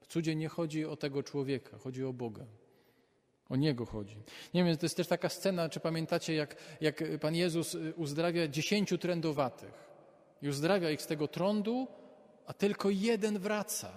W 0.00 0.06
cudzie 0.06 0.34
nie 0.34 0.48
chodzi 0.48 0.84
o 0.84 0.96
tego 0.96 1.22
człowieka, 1.22 1.78
chodzi 1.78 2.04
o 2.04 2.12
Boga. 2.12 2.44
O 3.48 3.56
Niego 3.56 3.86
chodzi. 3.86 4.16
Nie 4.54 4.64
wiem, 4.64 4.76
to 4.76 4.84
jest 4.84 4.96
też 4.96 5.06
taka 5.06 5.28
scena, 5.28 5.68
czy 5.68 5.80
pamiętacie, 5.80 6.34
jak, 6.34 6.56
jak 6.80 7.02
Pan 7.20 7.34
Jezus 7.34 7.76
uzdrawia 7.96 8.48
dziesięciu 8.48 8.98
trędowatych. 8.98 9.90
I 10.42 10.48
uzdrawia 10.48 10.90
ich 10.90 11.02
z 11.02 11.06
tego 11.06 11.28
trądu, 11.28 11.88
a 12.50 12.52
tylko 12.52 12.90
jeden 12.90 13.38
wraca. 13.38 13.92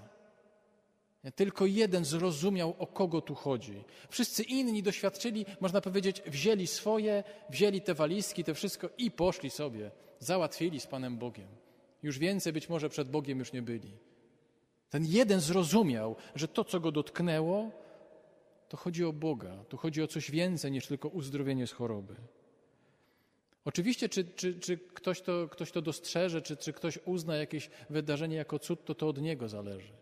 Tylko 1.35 1.65
jeden 1.65 2.05
zrozumiał, 2.05 2.75
o 2.79 2.87
kogo 2.87 3.21
tu 3.21 3.35
chodzi. 3.35 3.83
Wszyscy 4.09 4.43
inni 4.43 4.83
doświadczyli, 4.83 5.45
można 5.61 5.81
powiedzieć, 5.81 6.21
wzięli 6.25 6.67
swoje, 6.67 7.23
wzięli 7.49 7.81
te 7.81 7.93
walizki, 7.93 8.43
te 8.43 8.53
wszystko 8.53 8.89
i 8.97 9.11
poszli 9.11 9.49
sobie. 9.49 9.91
Załatwili 10.19 10.79
z 10.79 10.87
Panem 10.87 11.17
Bogiem. 11.17 11.47
Już 12.03 12.19
więcej 12.19 12.53
być 12.53 12.69
może 12.69 12.89
przed 12.89 13.09
Bogiem 13.09 13.39
już 13.39 13.53
nie 13.53 13.61
byli. 13.61 13.97
Ten 14.89 15.05
jeden 15.05 15.39
zrozumiał, 15.39 16.15
że 16.35 16.47
to, 16.47 16.63
co 16.63 16.79
go 16.79 16.91
dotknęło, 16.91 17.71
to 18.69 18.77
chodzi 18.77 19.05
o 19.05 19.13
Boga, 19.13 19.65
to 19.69 19.77
chodzi 19.77 20.03
o 20.03 20.07
coś 20.07 20.31
więcej 20.31 20.71
niż 20.71 20.87
tylko 20.87 21.09
uzdrowienie 21.09 21.67
z 21.67 21.71
choroby. 21.71 22.15
Oczywiście, 23.65 24.09
czy, 24.09 24.25
czy, 24.25 24.59
czy 24.59 24.77
ktoś, 24.77 25.21
to, 25.21 25.47
ktoś 25.47 25.71
to 25.71 25.81
dostrzeże, 25.81 26.41
czy, 26.41 26.57
czy 26.57 26.73
ktoś 26.73 26.99
uzna 27.05 27.35
jakieś 27.35 27.69
wydarzenie 27.89 28.35
jako 28.35 28.59
cud, 28.59 28.85
to 28.85 28.95
to 28.95 29.07
od 29.07 29.21
niego 29.21 29.49
zależy. 29.49 29.93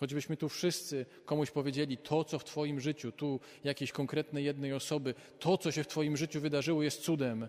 Choćbyśmy 0.00 0.36
tu 0.36 0.48
wszyscy 0.48 1.06
komuś 1.24 1.50
powiedzieli 1.50 1.98
to, 1.98 2.24
co 2.24 2.38
w 2.38 2.44
Twoim 2.44 2.80
życiu, 2.80 3.12
tu 3.12 3.40
jakiejś 3.64 3.92
konkretnej 3.92 4.44
jednej 4.44 4.72
osoby, 4.72 5.14
to, 5.38 5.58
co 5.58 5.72
się 5.72 5.84
w 5.84 5.86
Twoim 5.86 6.16
życiu 6.16 6.40
wydarzyło, 6.40 6.82
jest 6.82 7.02
cudem. 7.02 7.48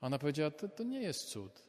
Ona 0.00 0.18
powiedziała, 0.18 0.50
to, 0.50 0.68
to 0.68 0.82
nie 0.82 1.02
jest 1.02 1.24
cud. 1.24 1.62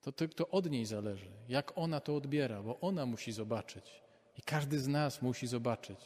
To, 0.00 0.12
to, 0.12 0.28
to 0.28 0.48
od 0.48 0.70
niej 0.70 0.86
zależy, 0.86 1.26
jak 1.48 1.78
ona 1.78 2.00
to 2.00 2.16
odbiera, 2.16 2.62
bo 2.62 2.80
ona 2.80 3.06
musi 3.06 3.32
zobaczyć. 3.32 4.02
I 4.38 4.42
każdy 4.42 4.78
z 4.78 4.88
nas 4.88 5.22
musi 5.22 5.46
zobaczyć. 5.46 5.98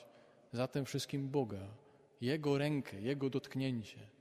Zatem 0.52 0.84
wszystkim 0.84 1.28
Boga, 1.28 1.68
Jego 2.20 2.58
rękę, 2.58 3.00
Jego 3.00 3.30
dotknięcie. 3.30 4.15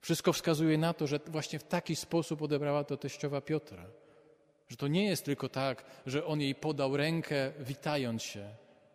Wszystko 0.00 0.32
wskazuje 0.32 0.78
na 0.78 0.94
to, 0.94 1.06
że 1.06 1.20
właśnie 1.26 1.58
w 1.58 1.64
taki 1.64 1.96
sposób 1.96 2.42
odebrała 2.42 2.84
to 2.84 2.96
teściowa 2.96 3.40
Piotra. 3.40 3.86
Że 4.68 4.76
to 4.76 4.88
nie 4.88 5.04
jest 5.04 5.24
tylko 5.24 5.48
tak, 5.48 5.84
że 6.06 6.26
on 6.26 6.40
jej 6.40 6.54
podał 6.54 6.96
rękę, 6.96 7.52
witając 7.60 8.22
się, 8.22 8.48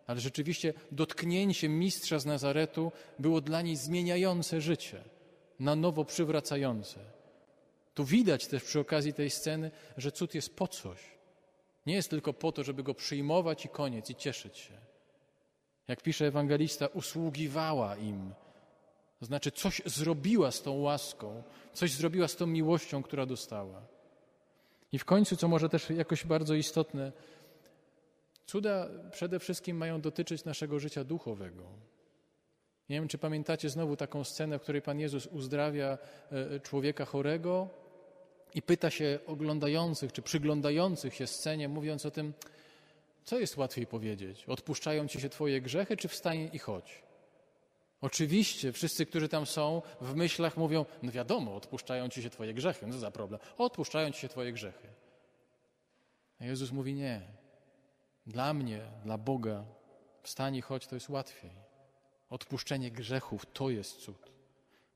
ale 0.06 0.20
rzeczywiście 0.20 0.74
dotknięcie 0.92 1.68
mistrza 1.68 2.18
z 2.18 2.26
Nazaretu 2.26 2.92
było 3.18 3.40
dla 3.40 3.62
niej 3.62 3.76
zmieniające 3.76 4.60
życie, 4.60 5.02
na 5.60 5.76
nowo 5.76 6.04
przywracające. 6.04 7.00
Tu 7.94 8.04
widać 8.04 8.46
też 8.46 8.62
przy 8.62 8.80
okazji 8.80 9.12
tej 9.12 9.30
sceny, 9.30 9.70
że 9.96 10.12
cud 10.12 10.34
jest 10.34 10.56
po 10.56 10.68
coś. 10.68 10.98
Nie 11.86 11.94
jest 11.94 12.10
tylko 12.10 12.32
po 12.32 12.52
to, 12.52 12.64
żeby 12.64 12.82
go 12.82 12.94
przyjmować 12.94 13.64
i 13.64 13.68
koniec, 13.68 14.10
i 14.10 14.14
cieszyć 14.14 14.58
się. 14.58 14.74
Jak 15.88 16.02
pisze 16.02 16.26
ewangelista, 16.26 16.86
usługiwała 16.86 17.96
im 17.96 18.34
to 19.20 19.26
znaczy, 19.26 19.50
coś 19.50 19.82
zrobiła 19.86 20.50
z 20.50 20.62
tą 20.62 20.80
łaską, 20.80 21.42
coś 21.72 21.92
zrobiła 21.92 22.28
z 22.28 22.36
tą 22.36 22.46
miłością, 22.46 23.02
która 23.02 23.26
dostała. 23.26 23.82
I 24.92 24.98
w 24.98 25.04
końcu, 25.04 25.36
co 25.36 25.48
może 25.48 25.68
też 25.68 25.90
jakoś 25.90 26.26
bardzo 26.26 26.54
istotne, 26.54 27.12
cuda 28.46 28.88
przede 29.10 29.38
wszystkim 29.38 29.76
mają 29.76 30.00
dotyczyć 30.00 30.44
naszego 30.44 30.78
życia 30.78 31.04
duchowego. 31.04 31.62
Nie 32.88 32.96
wiem, 32.96 33.08
czy 33.08 33.18
pamiętacie 33.18 33.70
znowu 33.70 33.96
taką 33.96 34.24
scenę, 34.24 34.58
w 34.58 34.62
której 34.62 34.82
Pan 34.82 35.00
Jezus 35.00 35.26
uzdrawia 35.26 35.98
e, 36.32 36.60
człowieka 36.60 37.04
chorego 37.04 37.68
i 38.54 38.62
pyta 38.62 38.90
się 38.90 39.18
oglądających 39.26 40.12
czy 40.12 40.22
przyglądających 40.22 41.14
się 41.14 41.26
scenie, 41.26 41.68
mówiąc 41.68 42.06
o 42.06 42.10
tym, 42.10 42.32
co 43.24 43.38
jest 43.38 43.56
łatwiej 43.56 43.86
powiedzieć? 43.86 44.44
Odpuszczają 44.44 45.08
ci 45.08 45.20
się 45.20 45.28
Twoje 45.28 45.60
grzechy, 45.60 45.96
czy 45.96 46.08
wstań 46.08 46.50
i 46.52 46.58
chodź? 46.58 47.05
Oczywiście 48.00 48.72
wszyscy, 48.72 49.06
którzy 49.06 49.28
tam 49.28 49.46
są, 49.46 49.82
w 50.00 50.14
myślach 50.14 50.56
mówią, 50.56 50.84
no 51.02 51.12
wiadomo, 51.12 51.56
odpuszczają 51.56 52.08
ci 52.08 52.22
się 52.22 52.30
twoje 52.30 52.54
grzechy. 52.54 52.86
No 52.86 52.98
za 52.98 53.10
problem? 53.10 53.40
Odpuszczają 53.58 54.10
ci 54.10 54.20
się 54.20 54.28
twoje 54.28 54.52
grzechy. 54.52 54.88
A 56.40 56.44
Jezus 56.44 56.72
mówi 56.72 56.94
nie. 56.94 57.22
Dla 58.26 58.54
mnie, 58.54 58.80
dla 59.04 59.18
Boga, 59.18 59.64
wstań 60.22 60.56
i 60.56 60.60
chodź, 60.60 60.86
to 60.86 60.96
jest 60.96 61.08
łatwiej. 61.08 61.50
Odpuszczenie 62.30 62.90
grzechów 62.90 63.46
to 63.52 63.70
jest 63.70 63.96
cud. 63.96 64.30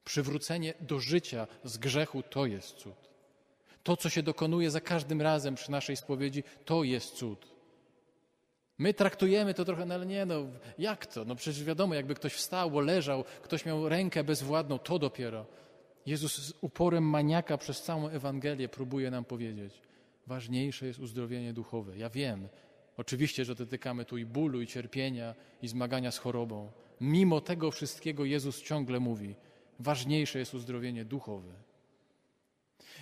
Przywrócenie 0.05 0.75
do 0.81 1.01
życia 1.01 1.47
z 1.65 1.79
grzechu 1.79 2.23
to 2.23 2.47
jest 2.47 2.77
cud. 2.77 3.11
To, 3.83 3.97
co 3.97 4.11
się 4.11 4.23
dokonuje 4.23 4.71
za 4.71 4.81
każdym 4.81 5.23
razem 5.23 5.55
przy 5.55 5.71
naszej 5.71 5.97
spowiedzi, 5.97 6.45
to 6.65 6.85
jest 6.85 7.15
cud. 7.15 7.60
My 8.81 8.95
traktujemy 8.95 9.55
to 9.55 9.65
trochę, 9.65 9.87
no 9.87 9.95
ale 9.95 10.07
nie, 10.07 10.27
no 10.27 10.47
jak 10.79 11.07
to? 11.07 11.25
No 11.25 11.35
przecież 11.35 11.65
wiadomo, 11.65 11.95
jakby 11.95 12.15
ktoś 12.15 12.33
wstał, 12.33 12.71
bo 12.71 12.81
leżał, 12.81 13.25
ktoś 13.43 13.67
miał 13.67 13.89
rękę 13.89 14.25
bezwładną, 14.25 14.79
to 14.79 14.99
dopiero. 14.99 15.47
Jezus 16.07 16.39
z 16.39 16.53
uporem 16.61 17.05
maniaka 17.05 17.59
przez 17.59 17.83
całą 17.83 18.09
Ewangelię 18.09 18.69
próbuje 18.69 19.11
nam 19.11 19.25
powiedzieć, 19.25 19.75
ważniejsze 20.27 20.87
jest 20.87 20.99
uzdrowienie 20.99 21.53
duchowe. 21.53 21.97
Ja 21.97 22.11
wiem, 22.11 22.49
oczywiście, 22.97 23.45
że 23.45 23.55
dotykamy 23.55 24.05
tu 24.05 24.19
i 24.19 24.25
bólu, 24.25 24.61
i 24.61 24.67
cierpienia, 24.67 25.35
i 25.63 25.69
zmagania 25.69 26.11
z 26.11 26.19
chorobą. 26.19 26.73
Mimo 27.01 27.41
tego 27.41 27.71
wszystkiego 27.71 28.25
Jezus 28.25 28.63
ciągle 28.63 29.01
mówi, 29.01 29.35
ważniejsze 29.79 30.39
jest 30.39 30.55
uzdrowienie 30.55 31.05
duchowe. 31.05 31.53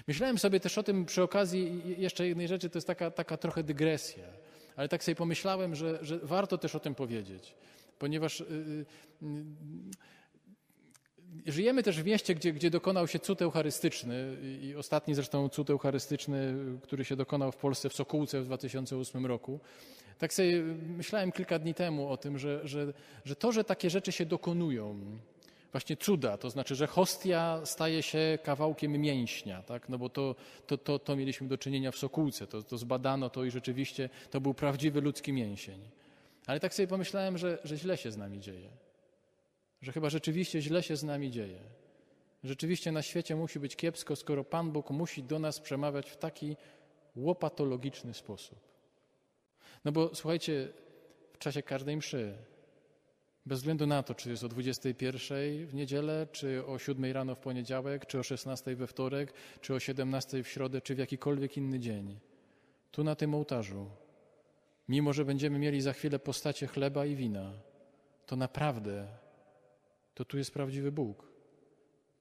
Myślałem 0.08 0.38
sobie 0.38 0.60
też 0.60 0.78
o 0.78 0.82
tym 0.82 1.04
przy 1.04 1.22
okazji 1.22 1.82
jeszcze 1.98 2.28
jednej 2.28 2.48
rzeczy, 2.48 2.70
to 2.70 2.78
jest 2.78 2.86
taka, 2.86 3.10
taka 3.10 3.36
trochę 3.36 3.62
dygresja, 3.62 4.24
ale 4.78 4.88
tak 4.88 5.04
sobie 5.04 5.14
pomyślałem, 5.14 5.74
że, 5.74 5.98
że 6.02 6.18
warto 6.18 6.58
też 6.58 6.74
o 6.74 6.80
tym 6.80 6.94
powiedzieć, 6.94 7.54
ponieważ 7.98 8.40
yy, 8.40 8.84
yy, 11.46 11.52
żyjemy 11.52 11.82
też 11.82 12.02
w 12.02 12.04
mieście, 12.04 12.34
gdzie, 12.34 12.52
gdzie 12.52 12.70
dokonał 12.70 13.08
się 13.08 13.18
cud 13.18 13.42
eucharystyczny 13.42 14.36
i 14.62 14.74
ostatni 14.74 15.14
zresztą 15.14 15.48
cud 15.48 15.70
eucharystyczny, 15.70 16.54
który 16.82 17.04
się 17.04 17.16
dokonał 17.16 17.52
w 17.52 17.56
Polsce 17.56 17.88
w 17.88 17.94
Sokółce 17.94 18.40
w 18.40 18.44
2008 18.44 19.26
roku. 19.26 19.60
Tak 20.18 20.34
sobie 20.34 20.62
myślałem 20.96 21.32
kilka 21.32 21.58
dni 21.58 21.74
temu 21.74 22.08
o 22.08 22.16
tym, 22.16 22.38
że, 22.38 22.60
że, 22.64 22.92
że 23.24 23.36
to, 23.36 23.52
że 23.52 23.64
takie 23.64 23.90
rzeczy 23.90 24.12
się 24.12 24.26
dokonują, 24.26 25.00
właśnie 25.72 25.96
cuda, 25.96 26.38
to 26.38 26.50
znaczy, 26.50 26.74
że 26.74 26.86
hostia 26.86 27.60
staje 27.64 28.02
się 28.02 28.38
kawałkiem 28.42 28.92
mięśnia, 28.92 29.62
tak? 29.62 29.88
no 29.88 29.98
bo 29.98 30.08
to, 30.08 30.34
to, 30.66 30.78
to, 30.78 30.98
to 30.98 31.16
mieliśmy 31.16 31.48
do 31.48 31.58
czynienia 31.58 31.90
w 31.90 31.96
Sokółce, 31.96 32.46
to, 32.46 32.62
to 32.62 32.78
zbadano 32.78 33.30
to 33.30 33.44
i 33.44 33.50
rzeczywiście 33.50 34.10
to 34.30 34.40
był 34.40 34.54
prawdziwy 34.54 35.00
ludzki 35.00 35.32
mięsień. 35.32 35.80
Ale 36.46 36.60
tak 36.60 36.74
sobie 36.74 36.88
pomyślałem, 36.88 37.38
że, 37.38 37.58
że 37.64 37.76
źle 37.76 37.96
się 37.96 38.12
z 38.12 38.16
nami 38.16 38.40
dzieje, 38.40 38.70
że 39.82 39.92
chyba 39.92 40.10
rzeczywiście 40.10 40.60
źle 40.60 40.82
się 40.82 40.96
z 40.96 41.02
nami 41.02 41.30
dzieje. 41.30 41.60
Rzeczywiście 42.44 42.92
na 42.92 43.02
świecie 43.02 43.36
musi 43.36 43.60
być 43.60 43.76
kiepsko, 43.76 44.16
skoro 44.16 44.44
Pan 44.44 44.70
Bóg 44.70 44.90
musi 44.90 45.22
do 45.22 45.38
nas 45.38 45.60
przemawiać 45.60 46.10
w 46.10 46.16
taki 46.16 46.56
łopatologiczny 47.16 48.14
sposób. 48.14 48.58
No 49.84 49.92
bo 49.92 50.14
słuchajcie, 50.14 50.68
w 51.32 51.38
czasie 51.38 51.62
każdej 51.62 51.96
mszy 51.96 52.34
bez 53.48 53.58
względu 53.58 53.86
na 53.86 54.02
to, 54.02 54.14
czy 54.14 54.30
jest 54.30 54.44
o 54.44 54.48
21 54.48 55.66
w 55.66 55.74
niedzielę, 55.74 56.26
czy 56.32 56.66
o 56.66 56.78
7 56.78 57.12
rano 57.12 57.34
w 57.34 57.38
poniedziałek, 57.38 58.06
czy 58.06 58.18
o 58.18 58.22
16 58.22 58.76
we 58.76 58.86
wtorek, 58.86 59.32
czy 59.60 59.74
o 59.74 59.80
17 59.80 60.42
w 60.42 60.48
środę, 60.48 60.80
czy 60.80 60.94
w 60.94 60.98
jakikolwiek 60.98 61.56
inny 61.56 61.80
dzień. 61.80 62.18
Tu 62.90 63.04
na 63.04 63.14
tym 63.14 63.34
ołtarzu, 63.34 63.86
mimo 64.88 65.12
że 65.12 65.24
będziemy 65.24 65.58
mieli 65.58 65.80
za 65.80 65.92
chwilę 65.92 66.18
postacie 66.18 66.66
chleba 66.66 67.06
i 67.06 67.16
wina, 67.16 67.52
to 68.26 68.36
naprawdę 68.36 69.08
to 70.14 70.24
tu 70.24 70.38
jest 70.38 70.54
prawdziwy 70.54 70.92
Bóg. 70.92 71.28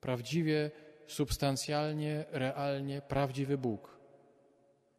Prawdziwie, 0.01 0.71
substancjalnie, 1.07 2.25
realnie 2.31 3.01
prawdziwy 3.01 3.57
Bóg. 3.57 3.96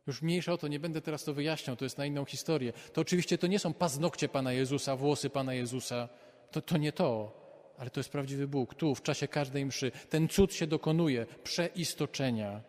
Już 0.08 0.22
mniejsza 0.22 0.52
o 0.52 0.58
to, 0.58 0.68
nie 0.68 0.80
będę 0.80 1.00
teraz 1.00 1.24
to 1.24 1.34
wyjaśniał, 1.34 1.76
to 1.76 1.84
jest 1.84 1.98
na 1.98 2.06
inną 2.06 2.24
historię. 2.24 2.72
To 2.92 3.00
oczywiście 3.00 3.38
to 3.38 3.46
nie 3.46 3.58
są 3.58 3.74
paznokcie 3.74 4.28
Pana 4.28 4.52
Jezusa, 4.52 4.96
włosy 4.96 5.30
Pana 5.30 5.54
Jezusa. 5.54 6.08
To, 6.50 6.62
to 6.62 6.76
nie 6.76 6.92
to, 6.92 7.32
ale 7.78 7.90
to 7.90 8.00
jest 8.00 8.10
prawdziwy 8.10 8.48
Bóg. 8.48 8.74
Tu, 8.74 8.94
w 8.94 9.02
czasie 9.02 9.28
każdej 9.28 9.66
mszy. 9.66 9.90
Ten 10.08 10.28
cud 10.28 10.54
się 10.54 10.66
dokonuje 10.66 11.26
przeistoczenia. 11.44 12.60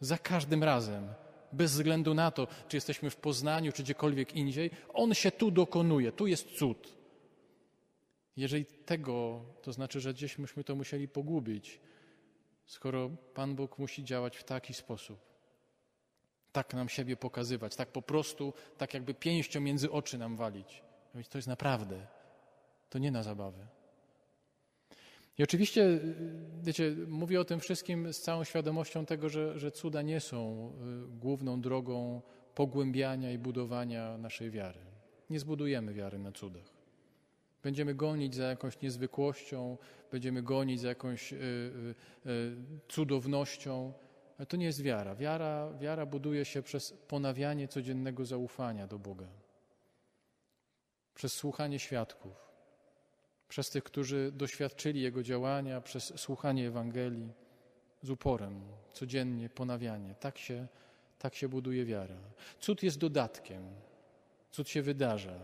Za 0.00 0.18
każdym 0.18 0.64
razem. 0.64 1.08
Bez 1.52 1.72
względu 1.72 2.14
na 2.14 2.30
to, 2.30 2.46
czy 2.68 2.76
jesteśmy 2.76 3.10
w 3.10 3.16
Poznaniu, 3.16 3.72
czy 3.72 3.82
gdziekolwiek 3.82 4.36
indziej, 4.36 4.70
on 4.94 5.14
się 5.14 5.30
tu 5.30 5.50
dokonuje. 5.50 6.12
Tu 6.12 6.26
jest 6.26 6.50
cud. 6.58 6.96
Jeżeli 8.36 8.64
tego, 8.64 9.40
to 9.62 9.72
znaczy, 9.72 10.00
że 10.00 10.14
gdzieś 10.14 10.38
myśmy 10.38 10.64
to 10.64 10.74
musieli 10.74 11.08
pogubić, 11.08 11.80
skoro 12.66 13.10
Pan 13.34 13.54
Bóg 13.54 13.78
musi 13.78 14.04
działać 14.04 14.36
w 14.36 14.44
taki 14.44 14.74
sposób 14.74 15.35
tak 16.56 16.74
nam 16.74 16.88
siebie 16.88 17.16
pokazywać, 17.16 17.76
tak 17.76 17.88
po 17.88 18.02
prostu, 18.02 18.52
tak 18.78 18.94
jakby 18.94 19.14
pięścią 19.14 19.60
między 19.60 19.90
oczy 19.90 20.18
nam 20.18 20.36
walić. 20.36 20.82
To 21.30 21.38
jest 21.38 21.48
naprawdę, 21.48 22.06
to 22.90 22.98
nie 22.98 23.10
na 23.10 23.22
zabawę. 23.22 23.66
I 25.38 25.42
oczywiście, 25.42 26.00
wiecie, 26.62 26.96
mówię 27.08 27.40
o 27.40 27.44
tym 27.44 27.60
wszystkim 27.60 28.12
z 28.12 28.20
całą 28.20 28.44
świadomością 28.44 29.06
tego, 29.06 29.28
że, 29.28 29.58
że 29.58 29.70
cuda 29.70 30.02
nie 30.02 30.20
są 30.20 30.72
y, 31.08 31.18
główną 31.18 31.60
drogą 31.60 32.22
pogłębiania 32.54 33.32
i 33.32 33.38
budowania 33.38 34.18
naszej 34.18 34.50
wiary. 34.50 34.80
Nie 35.30 35.40
zbudujemy 35.40 35.94
wiary 35.94 36.18
na 36.18 36.32
cudach. 36.32 36.70
Będziemy 37.62 37.94
gonić 37.94 38.34
za 38.34 38.44
jakąś 38.44 38.80
niezwykłością, 38.80 39.78
będziemy 40.10 40.42
gonić 40.42 40.80
za 40.80 40.88
jakąś 40.88 41.32
y, 41.32 41.36
y, 41.36 42.30
y 42.30 42.56
cudownością, 42.88 43.92
ale 44.38 44.46
to 44.46 44.56
nie 44.56 44.66
jest 44.66 44.82
wiara. 44.82 45.14
wiara. 45.14 45.72
Wiara 45.80 46.06
buduje 46.06 46.44
się 46.44 46.62
przez 46.62 46.92
ponawianie 46.92 47.68
codziennego 47.68 48.24
zaufania 48.24 48.86
do 48.86 48.98
Boga, 48.98 49.28
przez 51.14 51.32
słuchanie 51.32 51.78
świadków, 51.78 52.32
przez 53.48 53.70
tych, 53.70 53.84
którzy 53.84 54.32
doświadczyli 54.32 55.00
Jego 55.00 55.22
działania, 55.22 55.80
przez 55.80 56.20
słuchanie 56.20 56.68
Ewangelii 56.68 57.32
z 58.02 58.10
uporem, 58.10 58.60
codziennie 58.92 59.48
ponawianie. 59.48 60.14
Tak 60.14 60.38
się, 60.38 60.66
tak 61.18 61.34
się 61.34 61.48
buduje 61.48 61.84
wiara. 61.84 62.16
Cud 62.60 62.82
jest 62.82 62.98
dodatkiem, 62.98 63.62
cud 64.50 64.68
się 64.68 64.82
wydarza, 64.82 65.40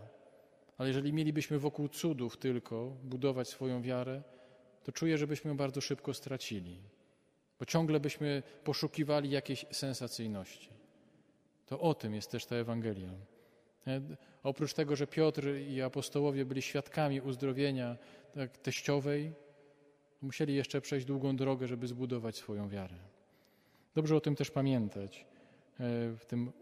ale 0.78 0.88
jeżeli 0.88 1.12
mielibyśmy 1.12 1.58
wokół 1.58 1.88
cudów 1.88 2.36
tylko 2.36 2.96
budować 3.02 3.48
swoją 3.48 3.82
wiarę, 3.82 4.22
to 4.84 4.92
czuję, 4.92 5.18
żebyśmy 5.18 5.48
ją 5.48 5.56
bardzo 5.56 5.80
szybko 5.80 6.14
stracili 6.14 6.78
bo 7.62 7.66
ciągle 7.66 8.00
byśmy 8.00 8.42
poszukiwali 8.64 9.30
jakiejś 9.30 9.66
sensacyjności. 9.70 10.68
To 11.66 11.80
o 11.80 11.94
tym 11.94 12.14
jest 12.14 12.30
też 12.30 12.46
ta 12.46 12.56
Ewangelia. 12.56 13.10
E, 13.86 14.00
oprócz 14.42 14.74
tego, 14.74 14.96
że 14.96 15.06
Piotr 15.06 15.48
i 15.68 15.82
apostołowie 15.82 16.44
byli 16.44 16.62
świadkami 16.62 17.20
uzdrowienia 17.20 17.96
tak, 18.34 18.58
teściowej, 18.58 19.32
musieli 20.22 20.54
jeszcze 20.54 20.80
przejść 20.80 21.06
długą 21.06 21.36
drogę, 21.36 21.68
żeby 21.68 21.86
zbudować 21.86 22.36
swoją 22.36 22.68
wiarę. 22.68 22.96
Dobrze 23.94 24.16
o 24.16 24.20
tym 24.20 24.36
też 24.36 24.50
pamiętać, 24.50 25.18
e, 25.18 25.24
w 26.16 26.24
tym 26.26 26.52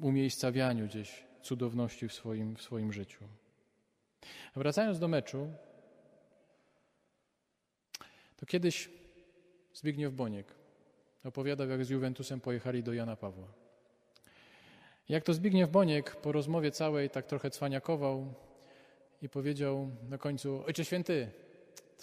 umiejscawianiu 0.00 0.86
gdzieś 0.86 1.24
cudowności 1.42 2.08
w 2.08 2.12
swoim, 2.12 2.56
w 2.56 2.62
swoim 2.62 2.92
życiu. 2.92 3.24
Wracając 4.54 4.98
do 4.98 5.08
meczu, 5.08 5.52
to 8.36 8.46
kiedyś 8.46 8.96
Zbigniew 9.76 10.14
Boniek 10.14 10.54
opowiadał, 11.24 11.68
jak 11.68 11.84
z 11.84 11.90
Juventusem 11.90 12.40
pojechali 12.40 12.82
do 12.82 12.92
Jana 12.92 13.16
Pawła. 13.16 13.48
Jak 15.08 15.24
to 15.24 15.34
Zbigniew 15.34 15.70
Boniek 15.70 16.16
po 16.16 16.32
rozmowie 16.32 16.70
całej 16.70 17.10
tak 17.10 17.26
trochę 17.26 17.50
cwaniakował 17.50 18.34
i 19.22 19.28
powiedział 19.28 19.90
na 20.08 20.18
końcu: 20.18 20.64
Ojcze 20.66 20.84
Święty, 20.84 21.30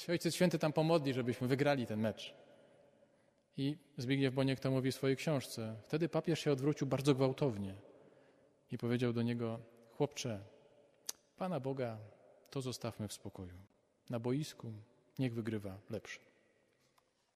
Ojciec 0.09 0.35
Święty 0.35 0.59
tam 0.59 0.73
pomodli, 0.73 1.13
żebyśmy 1.13 1.47
wygrali 1.47 1.85
ten 1.85 1.99
mecz. 1.99 2.33
I 3.57 3.77
Zbigniew 3.97 4.33
Boniek 4.33 4.59
to 4.59 4.71
mówi 4.71 4.91
w 4.91 4.95
swojej 4.95 5.17
książce. 5.17 5.75
Wtedy 5.87 6.09
papież 6.09 6.39
się 6.39 6.51
odwrócił 6.51 6.87
bardzo 6.87 7.15
gwałtownie 7.15 7.75
i 8.71 8.77
powiedział 8.77 9.13
do 9.13 9.21
niego: 9.21 9.59
Chłopcze, 9.97 10.39
Pana 11.37 11.59
Boga 11.59 11.97
to 12.49 12.61
zostawmy 12.61 13.07
w 13.07 13.13
spokoju. 13.13 13.57
Na 14.09 14.19
boisku 14.19 14.73
niech 15.19 15.33
wygrywa 15.33 15.77
lepszy. 15.89 16.32